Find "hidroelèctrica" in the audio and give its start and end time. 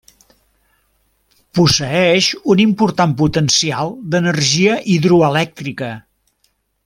4.95-5.93